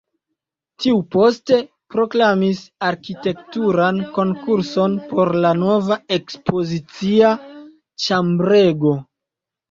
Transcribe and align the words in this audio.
Tiu 0.83 0.99
poste 1.15 1.57
proklamis 1.95 2.61
arkitekturan 2.87 3.99
konkurson 4.15 4.95
por 5.11 5.31
la 5.43 5.51
nova 5.65 5.97
ekspozicia 6.17 7.35
ĉambrego. 8.07 8.95